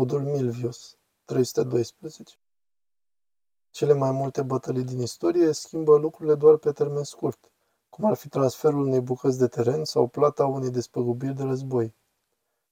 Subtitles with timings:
[0.00, 2.38] Podul Milvius, 312
[3.70, 7.50] Cele mai multe bătălii din istorie schimbă lucrurile doar pe termen scurt,
[7.88, 11.94] cum ar fi transferul unei bucăți de teren sau plata unei despăgubiri de război.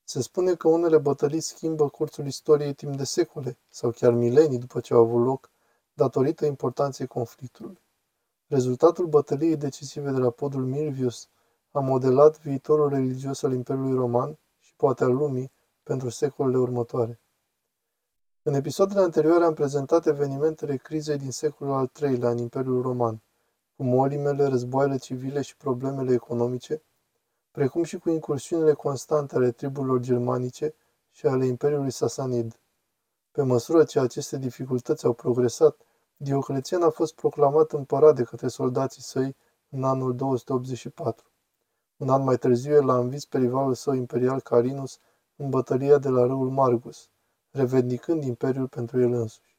[0.04, 4.80] Se spune că unele bătălii schimbă cursul istoriei timp de secole sau chiar milenii după
[4.80, 5.50] ce au avut loc,
[5.92, 7.80] datorită importanței conflictului.
[8.46, 11.28] Rezultatul bătăliei decisive de la podul Milvius
[11.70, 15.56] a modelat viitorul religios al Imperiului Roman și poate al lumii
[15.88, 17.20] pentru secolele următoare.
[18.42, 23.22] În episoadele anterioare am prezentat evenimentele crizei din secolul al III-lea în Imperiul Roman,
[23.76, 26.82] cu molimele, războaiele civile și problemele economice,
[27.50, 30.74] precum și cu incursiunile constante ale triburilor germanice
[31.10, 32.60] și ale Imperiului Sasanid.
[33.30, 35.76] Pe măsură ce aceste dificultăți au progresat,
[36.16, 39.36] Dioclețian a fost proclamat împărat de către soldații săi
[39.68, 41.26] în anul 284.
[41.96, 44.98] Un an mai târziu el a învins pe rivalul său imperial Carinus
[45.40, 47.10] în bătălia de la râul Margus,
[47.50, 49.56] revendicând imperiul pentru el însuși.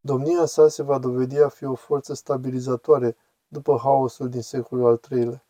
[0.00, 3.16] Domnia sa se va dovedi a fi o forță stabilizatoare
[3.48, 5.44] după haosul din secolul al III-lea.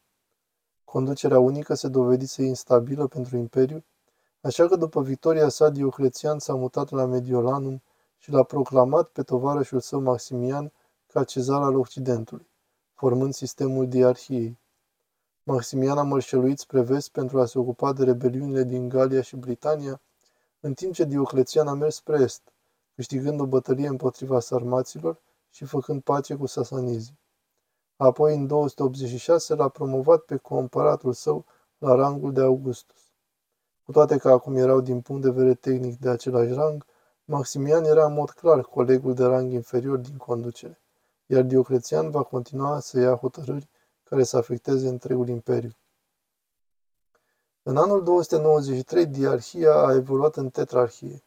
[0.85, 3.85] Conducerea unică se dovedise instabilă pentru imperiu,
[4.41, 7.83] așa că după victoria sa Dioclețian s-a mutat la Mediolanum
[8.17, 10.73] și l-a proclamat pe tovarășul său Maximian
[11.07, 12.51] ca cezar al Occidentului,
[12.95, 14.59] formând sistemul diarhiei.
[15.49, 20.01] Maximian a mărșăluit spre vest pentru a se ocupa de rebeliunile din Galia și Britania,
[20.61, 22.43] în timp ce Dioclețian a mers spre est,
[22.95, 25.19] câștigând o bătălie împotriva sarmaților
[25.51, 27.19] și făcând pace cu sasanizii.
[27.97, 31.45] Apoi, în 286, l-a promovat pe comparatul său
[31.79, 33.01] la rangul de Augustus.
[33.85, 36.87] Cu toate că acum erau din punct de vedere tehnic de același rang,
[37.25, 40.81] Maximian era în mod clar colegul de rang inferior din conducere,
[41.27, 43.69] iar Dioclețian va continua să ia hotărâri
[44.09, 45.71] care să afecteze întregul imperiu.
[47.63, 51.25] În anul 293, diarhia a evoluat în tetrarhie.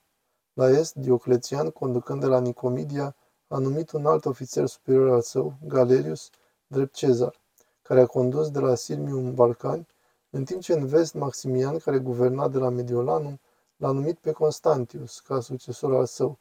[0.54, 3.16] La est, Dioclețian, conducând de la Nicomedia,
[3.48, 6.30] a numit un alt ofițer superior al său, Galerius,
[6.68, 7.42] drept cezar,
[7.82, 9.88] care a condus de la Sirmium în Balcani,
[10.30, 13.40] în timp ce în vest Maximian, care guverna de la Mediolanum,
[13.76, 16.40] l-a numit pe Constantius ca succesor al său,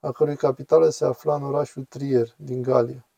[0.00, 3.08] a cărui capitală se afla în orașul Trier, din Galia.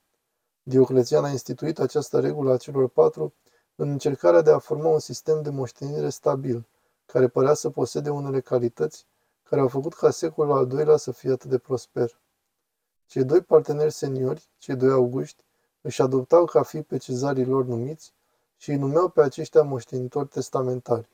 [0.69, 3.35] Dioclețian a instituit această regulă a celor patru
[3.75, 6.67] în încercarea de a forma un sistem de moștenire stabil,
[7.07, 9.07] care părea să posede unele calități
[9.43, 12.21] care au făcut ca secolul al doilea să fie atât de prosper.
[13.07, 15.45] Cei doi parteneri seniori, cei doi auguști,
[15.81, 18.13] își adoptau ca fi pe cezarii lor numiți
[18.57, 21.09] și îi numeau pe aceștia moștenitori testamentari.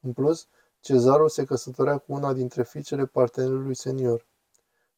[0.00, 0.46] În plus,
[0.80, 4.26] cezarul se căsătorea cu una dintre fiicele partenerului senior.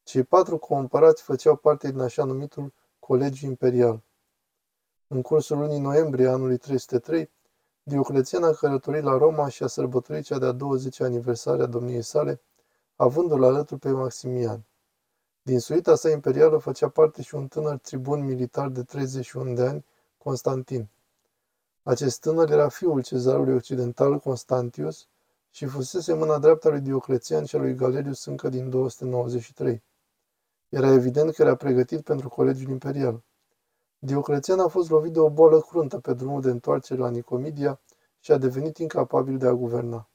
[0.02, 2.72] Cei patru comparați făceau parte din așa numitul
[3.06, 4.02] Colegiu Imperial.
[5.06, 7.30] În cursul lunii noiembrie anului 303,
[7.82, 12.40] Dioclețian a călătorit la Roma și a sărbătorit cea de-a 20 aniversare a domniei sale,
[12.96, 14.64] avându-l alături pe Maximian.
[15.42, 19.84] Din suita sa imperială făcea parte și un tânăr tribun militar de 31 de ani,
[20.18, 20.88] Constantin.
[21.82, 25.06] Acest tânăr era fiul cezarului occidental Constantius
[25.50, 29.82] și fusese mâna dreaptă lui Dioclețian și a lui Galerius încă din 293.
[30.72, 33.22] Era evident că era pregătit pentru colegiul imperial.
[33.98, 37.80] Dioclețian a fost lovit de o boală cruntă pe drumul de întoarcere la Nicomedia
[38.20, 40.08] și a devenit incapabil de a guverna.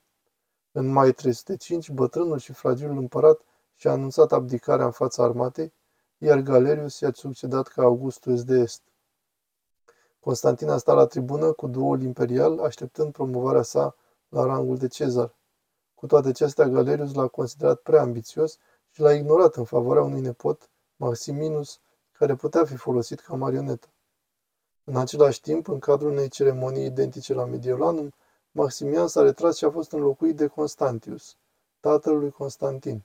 [0.72, 3.42] În mai 305, bătrânul și fragilul împărat
[3.76, 5.74] și-a anunțat abdicarea în fața armatei,
[6.18, 8.82] iar Galerius i-a succedat ca Augustus de Est.
[10.20, 13.96] Constantin a stat la tribună cu duul imperial, așteptând promovarea sa
[14.30, 15.36] la rangul de cezar.
[15.96, 18.58] Cu toate acestea, Galerius l-a considerat prea ambițios
[18.98, 21.80] și l-a ignorat în favoarea unui nepot, Maximinus,
[22.12, 23.88] care putea fi folosit ca marionetă.
[24.84, 28.14] În același timp, în cadrul unei ceremonii identice la Mediolanum,
[28.52, 31.36] Maximian s-a retras și a fost înlocuit de Constantius,
[31.80, 33.04] tatăl lui Constantin.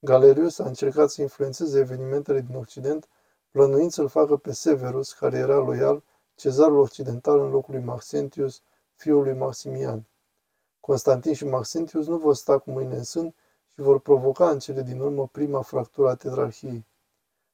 [0.00, 3.08] Galerius a încercat să influențeze evenimentele din Occident,
[3.50, 6.02] plănuind să-l facă pe Severus, care era loial,
[6.34, 8.62] cezarul occidental în locul lui Maxentius,
[8.94, 10.06] fiul lui Maximian.
[10.80, 13.34] Constantin și Maxentius nu vor sta cu mâine în sân
[13.80, 16.86] și vor provoca în cele din urmă prima fractură a tetrarhiei.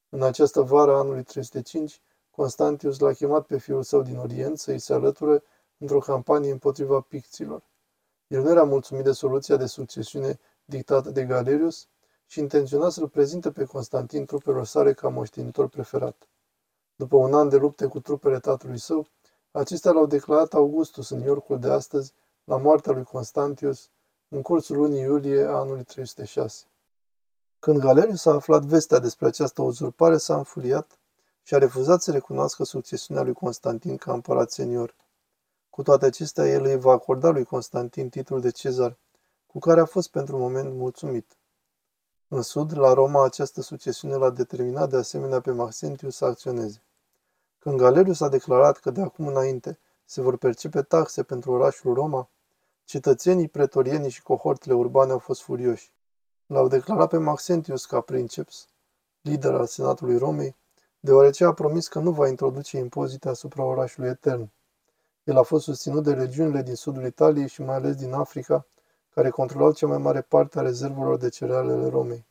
[0.09, 2.01] În această vară a anului 305,
[2.31, 5.43] Constantius l-a chemat pe fiul său din Orient să îi se alăture
[5.79, 7.63] într-o campanie împotriva picților.
[8.27, 11.89] El nu era mulțumit de soluția de succesiune dictată de Galerius
[12.27, 16.29] și intenționa să-l prezinte pe Constantin trupelor sale ca moștenitor preferat.
[16.97, 19.07] După un an de lupte cu trupele tatălui său,
[19.51, 22.13] acestea l-au declarat Augustus în Iorcul de astăzi,
[22.45, 23.91] la moartea lui Constantius,
[24.29, 26.65] în cursul lunii iulie a anului 306.
[27.59, 30.99] Când Galerius a aflat vestea despre această uzurpare, s-a înfuriat
[31.43, 34.95] și a refuzat să recunoască succesiunea lui Constantin ca împărat senior.
[35.71, 38.97] Cu toate acestea, el îi va acorda lui Constantin titlul de cezar,
[39.47, 41.37] cu care a fost pentru moment mulțumit.
[42.29, 46.83] În sud, la Roma, această succesiune l-a determinat de asemenea pe Maxentius să acționeze.
[47.59, 52.29] Când Galerius a declarat că de acum înainte se vor percepe taxe pentru orașul Roma,
[52.87, 55.93] cetățenii, pretorienii și cohortele urbane au fost furioși.
[56.47, 58.69] L-au declarat pe Maxentius ca princeps,
[59.21, 60.57] lider al Senatului Romei,
[61.01, 64.51] deoarece a promis că nu va introduce impozite asupra orașului etern.
[65.25, 68.67] El a fost susținut de regiunile din sudul Italiei și mai ales din Africa,
[69.15, 72.27] care controlau cea mai mare parte a rezervelor de cereale ale Romei.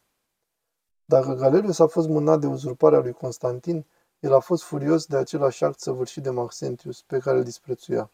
[1.06, 3.86] Dacă Galerius a fost mânat de uzurparea lui Constantin,
[4.19, 8.12] el a fost furios de același act săvârșit de Maxentius, pe care îl disprețuia.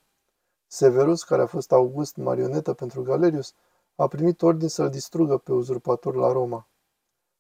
[0.74, 3.54] Severus, care a fost August marionetă pentru Galerius,
[3.96, 6.68] a primit ordin să-l distrugă pe uzurpator la Roma.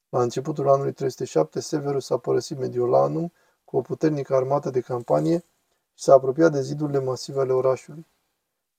[0.09, 3.31] La începutul anului 307, Severus a părăsit Mediolanum
[3.65, 5.37] cu o puternică armată de campanie
[5.93, 8.07] și s-a apropiat de zidurile masive ale orașului.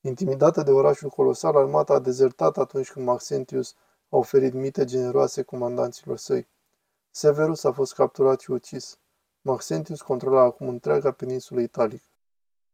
[0.01, 3.75] Intimidată de orașul colosal, armata a dezertat atunci când Maxentius
[4.09, 6.49] a oferit mite generoase comandanților săi.
[7.11, 8.99] Severus a fost capturat și ucis.
[9.41, 12.07] Maxentius controla acum întreaga peninsulă italică.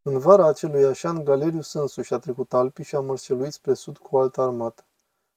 [0.02, 4.16] În vara acelui așan, Galerius însuși a trecut Alpii și a mărșeluit spre sud cu
[4.16, 4.84] o altă armată.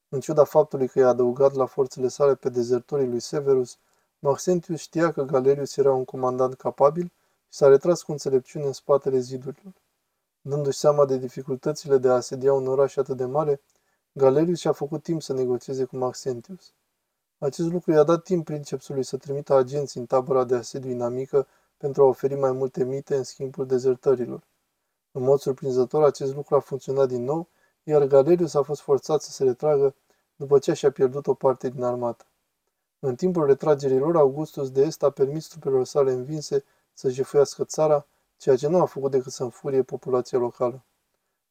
[0.09, 3.77] În ciuda faptului că i-a adăugat la forțele sale pe dezertorii lui Severus,
[4.19, 9.19] Maxentius știa că Galerius era un comandant capabil și s-a retras cu înțelepciune în spatele
[9.19, 9.73] zidurilor.
[10.41, 13.61] Dându-și seama de dificultățile de a asedia un oraș atât de mare,
[14.11, 16.73] Galerius și-a făcut timp să negocieze cu Maxentius.
[17.37, 21.47] Acest lucru i-a dat timp princepsului să trimită agenți în tabăra de asediu inamică
[21.77, 24.41] pentru a oferi mai multe mite în schimbul dezertărilor.
[25.11, 27.47] În mod surprinzător, acest lucru a funcționat din nou,
[27.83, 29.95] iar Galerius a fost forțat să se retragă
[30.35, 32.25] după ce și-a pierdut o parte din armată.
[32.99, 36.63] În timpul retragerilor, Augustus de Est a permis trupelor sale învinse
[36.93, 38.05] să jefuiască țara,
[38.37, 40.83] ceea ce nu a făcut decât să înfurie populația locală.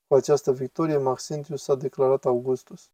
[0.07, 2.89] Cu această victorie, Maxentius s-a declarat Augustus.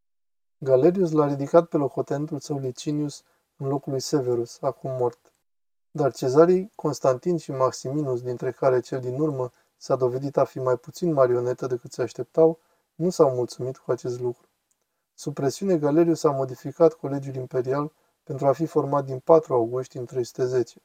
[0.57, 3.23] Galerius l-a ridicat pe locotenentul său Licinius
[3.57, 5.31] în locul lui Severus, acum mort.
[5.91, 10.77] Dar cezarii Constantin și Maximinus, dintre care cel din urmă s-a dovedit a fi mai
[10.77, 12.59] puțin marionetă decât se așteptau,
[12.95, 14.47] nu s-au mulțumit cu acest lucru.
[15.13, 17.91] Sub presiune, Galerius a modificat colegiul imperial
[18.23, 20.81] pentru a fi format din patru auguști în 310.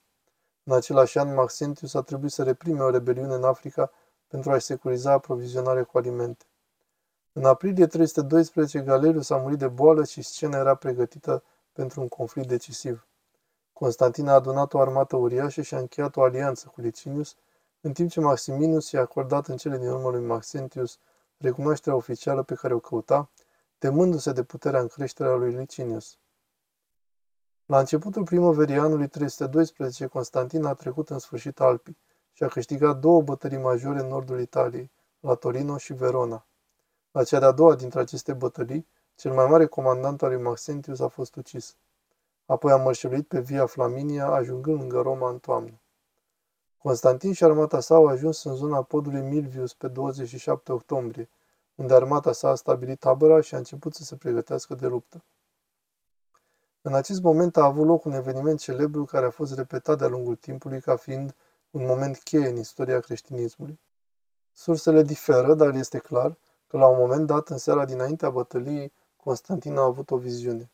[0.65, 3.91] În același an, Maxentius a trebuit să reprime o rebeliune în Africa
[4.27, 6.45] pentru a-și securiza aprovizionarea cu alimente.
[7.33, 11.43] În aprilie 312, Galerius a murit de boală și scena era pregătită
[11.73, 13.07] pentru un conflict decisiv.
[13.73, 17.37] Constantin a adunat o armată uriașă și a încheiat o alianță cu Licinius,
[17.85, 20.99] în timp ce Maximinus i-a acordat în cele din urmă lui Maxentius
[21.39, 23.31] recunoașterea oficială pe care o căuta,
[23.79, 26.19] temându-se de puterea în creșterea lui Licinius.
[27.67, 31.99] La începutul primăverii anului 312, Constantin a trecut în sfârșit Alpii
[32.33, 34.91] și a câștigat două bătării majore în nordul Italiei,
[35.21, 36.47] la Torino și Verona.
[37.11, 41.09] La cea de-a doua dintre aceste bătălii, cel mai mare comandant al lui Maxentius a
[41.09, 41.77] fost ucis.
[42.47, 45.82] Apoi a mărșăluit pe Via Flaminia, ajungând lângă Roma în toamnă.
[46.83, 51.29] Constantin și armata sa au ajuns în zona podului Milvius pe 27 octombrie,
[51.75, 55.25] unde armata sa a stabilit tabăra și a început să se pregătească de luptă.
[56.81, 60.37] În acest moment a avut loc un eveniment celebru care a fost repetat de-a lungul
[60.37, 61.35] timpului ca fiind
[61.71, 63.81] un moment cheie în istoria creștinismului.
[64.53, 66.37] Sursele diferă, dar este clar
[66.67, 70.71] că la un moment dat, în seara dinaintea bătăliei, Constantin a avut o viziune.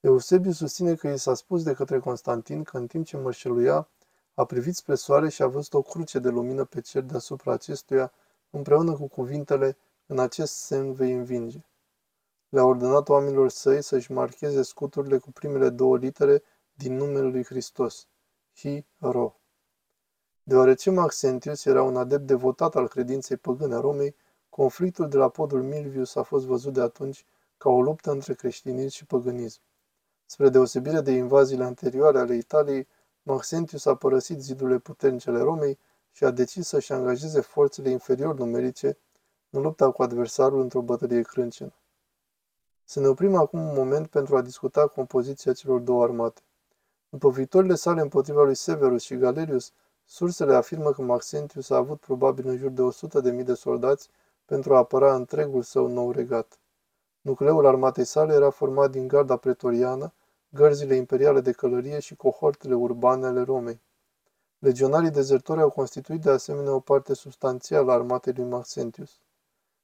[0.00, 3.88] Eusebiu susține că i s-a spus de către Constantin că în timp ce mărșeluia,
[4.34, 8.12] a privit spre soare și a văzut o cruce de lumină pe cer deasupra acestuia,
[8.50, 11.64] împreună cu cuvintele, în acest semn vei învinge.
[12.48, 18.06] Le-a ordonat oamenilor săi să-și marcheze scuturile cu primele două litere din numele lui Hristos,
[18.56, 19.34] Hi-Ro.
[20.42, 24.14] Deoarece Maxentius era un adept devotat al credinței păgâne a Romei,
[24.48, 28.96] conflictul de la podul Milvius a fost văzut de atunci ca o luptă între creștinism
[28.96, 29.60] și păgânism.
[30.26, 32.88] Spre deosebire de invaziile anterioare ale Italiei,
[33.22, 35.78] Maxentius a părăsit zidurile puternice ale Romei
[36.10, 38.98] și a decis să-și angajeze forțele inferior numerice
[39.50, 41.72] în lupta cu adversarul într-o bătălie crâncenă.
[42.84, 46.40] Să ne oprim acum un moment pentru a discuta compoziția celor două armate.
[47.08, 49.72] După victorile sale împotriva lui Severus și Galerius,
[50.04, 52.82] sursele afirmă că Maxentius a avut probabil în jur de
[53.32, 54.08] 100.000 de soldați
[54.44, 56.58] pentru a apăra întregul său nou regat.
[57.20, 60.12] Nucleul armatei sale era format din garda pretoriană,
[60.50, 63.80] gărzile imperiale de călărie și cohortele urbane ale Romei.
[64.58, 69.20] Legionarii dezertori au constituit de asemenea o parte substanțială a armatei lui Maxentius.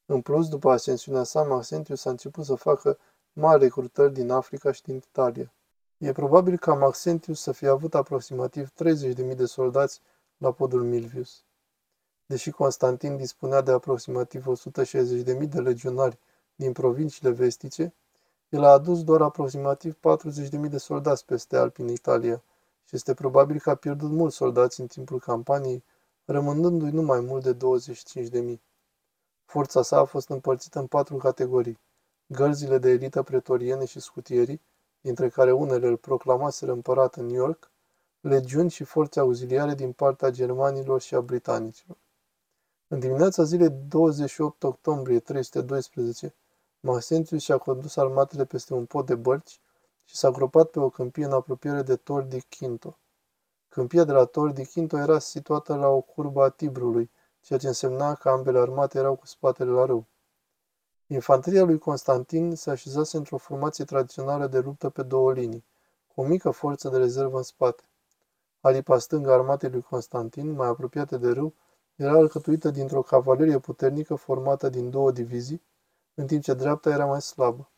[0.07, 2.99] În plus, după ascensiunea sa, Maxentius a început să facă
[3.33, 5.53] mari recrutări din Africa și din Italia.
[5.99, 10.01] E probabil ca Maxentius să fie avut aproximativ 30.000 de soldați
[10.37, 11.45] la podul Milvius.
[12.27, 16.19] Deși Constantin dispunea de aproximativ 160.000 de legionari
[16.55, 17.95] din provinciile vestice,
[18.49, 22.43] El a adus doar aproximativ 40.000 de soldați peste Alpi în Italia
[22.85, 25.85] și este probabil că a pierdut mulți soldați în timpul campaniei,
[26.25, 27.57] rămânându-i nu mai mult de
[28.53, 28.59] 25.000.
[29.45, 31.79] Forța sa a fost împărțită în patru categorii.
[32.27, 34.61] Gărzile de elită pretoriene și scutierii,
[35.01, 37.71] dintre care unele îl proclamaseră împărat în New York,
[38.21, 41.97] legiuni și forțe auxiliare din partea germanilor și a britanicilor.
[42.89, 46.35] În dimineața zilei 28 octombrie 312,
[46.87, 49.61] Maxentius și-a condus armatele peste un pod de bărci
[50.05, 52.99] și s-a gropat pe o câmpie în apropiere de Tor di Quinto.
[53.69, 57.67] Câmpia de la Tor di Quinto era situată la o curbă a Tibrului, ceea ce
[57.67, 60.07] însemna că ambele armate erau cu spatele la râu.
[61.07, 65.65] Infanteria lui Constantin se așezase într-o formație tradițională de luptă pe două linii,
[66.15, 67.83] cu o mică forță de rezervă în spate.
[68.61, 71.55] Alipa stângă armatei lui Constantin, mai apropiată de râu,
[71.95, 75.63] era alcătuită dintr-o cavalerie puternică formată din două divizii,
[76.19, 77.71] în timp ce dreapta era mai slabă.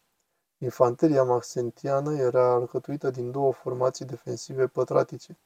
[0.58, 5.38] Infanteria maxentiană era alcătuită din două formații defensive pătratice,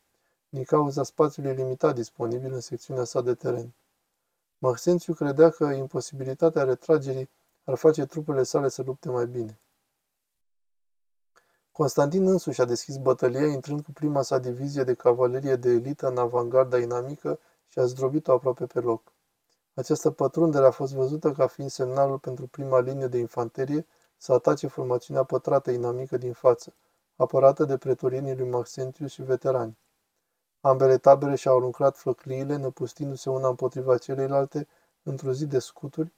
[0.49, 3.75] din cauza spațiului limitat disponibil în secțiunea sa de teren.
[4.59, 7.31] Maxențiu credea că imposibilitatea retragerii
[7.65, 9.61] ar face trupele sale să lupte mai bine.
[11.73, 16.19] Constantin însuși a deschis bătălia intrând cu prima sa divizie de cavalerie de elită în
[16.19, 19.12] avangarda inamică și a zdrobit-o aproape pe loc.
[19.75, 23.87] Această pătrundere a fost văzută ca fiind semnalul pentru prima linie de infanterie
[24.17, 26.75] să atace formațiunea pătrată inamică din față,
[27.17, 29.79] apărată de pretorienii lui Maxentius și veterani.
[30.61, 34.69] Ambele tabere și-au lucrat flăcliile, năpustindu-se una împotriva celeilalte
[35.03, 36.13] într-o zi de scuturi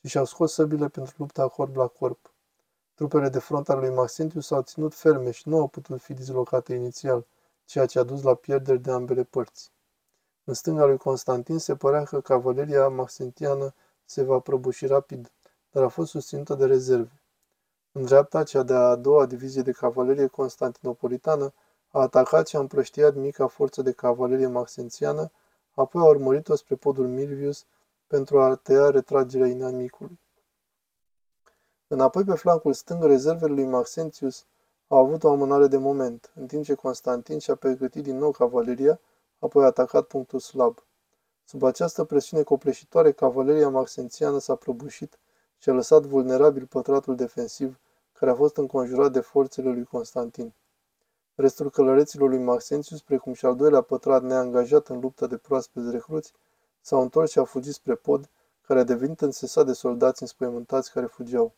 [0.00, 2.32] și și-au scos săbile pentru lupta corp la corp.
[2.94, 6.74] Trupele de front ale lui Maxentius s-au ținut ferme și nu au putut fi dislocate
[6.74, 7.26] inițial,
[7.64, 9.73] ceea ce a dus la pierderi de ambele părți.
[10.44, 13.74] În stânga lui Constantin se părea că cavaleria maxentiană
[14.04, 15.30] se va prăbuși rapid,
[15.70, 17.20] dar a fost susținută de rezerve.
[17.92, 21.52] În dreapta, cea de-a doua divizie de cavalerie constantinopolitană
[21.90, 25.30] a atacat și a împrăștiat mica forță de cavalerie maxențiană,
[25.74, 27.64] apoi a urmărit-o spre podul Milvius
[28.06, 30.18] pentru a tăia retragerea inamicului.
[31.86, 34.44] Înapoi pe flancul stâng, rezervele lui Maxentius
[34.88, 39.00] au avut o amânare de moment, în timp ce Constantin și-a pregătit din nou cavaleria,
[39.38, 40.84] apoi a atacat punctul slab.
[41.44, 45.18] Sub această presiune copleșitoare, cavaleria maxențiană s-a prăbușit
[45.58, 47.78] și a lăsat vulnerabil pătratul defensiv,
[48.12, 50.54] care a fost înconjurat de forțele lui Constantin.
[51.34, 56.32] Restul călăreților lui Maxentius, precum și al doilea pătrat neangajat în luptă de proaspeți recruți,
[56.80, 58.28] s-au întors și au fugit spre pod,
[58.66, 61.52] care a devenit însesat de soldați înspăimântați care fugeau.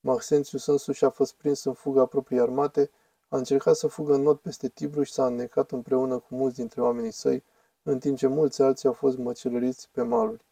[0.00, 2.90] Maxentius însuși a fost prins în fuga propriei armate,
[3.36, 6.80] a încercat să fugă în not peste Tibru și s-a înnecat împreună cu mulți dintre
[6.80, 7.44] oamenii săi,
[7.82, 10.44] în timp ce mulți alții au fost măcelăriți pe maluri.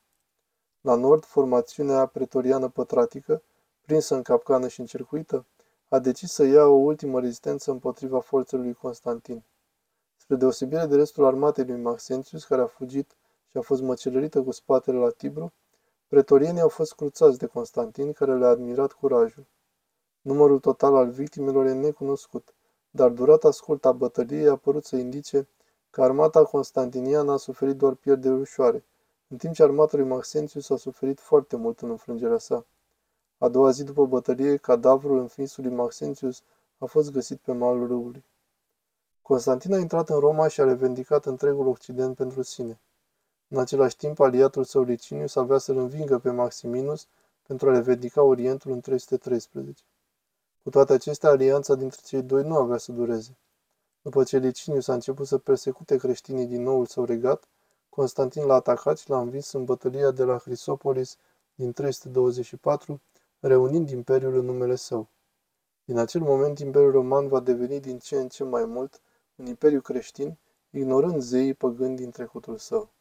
[0.80, 3.42] La nord, formațiunea pretoriană pătratică,
[3.80, 5.46] prinsă în capcană și încercuită,
[5.88, 9.44] a decis să ia o ultimă rezistență împotriva forțelor lui Constantin.
[10.16, 13.16] Spre deosebire de restul armatei lui Maxentius, care a fugit
[13.50, 15.52] și a fost măcelărită cu spatele la Tibru,
[16.08, 19.46] pretorienii au fost cruțați de Constantin, care le-a admirat curajul.
[20.20, 22.54] Numărul total al victimelor e necunoscut,
[22.96, 25.48] dar durata scurtă a bătăliei a părut să indice
[25.90, 28.84] că armata constantiniană a suferit doar pierderi ușoare,
[29.28, 32.66] în timp ce armata lui Maxentius a suferit foarte mult în înfrângerea sa.
[33.38, 36.42] A doua zi după bătălie, cadavrul înfinsului Maxentius
[36.78, 38.24] a fost găsit pe malul râului.
[39.22, 42.80] Constantin a intrat în Roma și a revendicat întregul Occident pentru sine.
[43.48, 47.06] În același timp, aliatul său Licinius avea să-l învingă pe Maximinus
[47.46, 49.82] pentru a revendica Orientul în 313.
[50.64, 53.36] Cu toate acestea, alianța dintre cei doi nu avea să dureze.
[54.02, 57.48] După ce Licinius a început să persecute creștinii din noul său regat,
[57.88, 61.16] Constantin l-a atacat și l-a învins în bătălia de la Hrisopolis
[61.54, 63.00] din 324,
[63.40, 65.08] reunind imperiul în numele său.
[65.84, 69.00] Din acel moment, Imperiul Roman va deveni din ce în ce mai mult
[69.36, 70.38] un imperiu creștin,
[70.70, 72.93] ignorând zeii păgâni din trecutul său.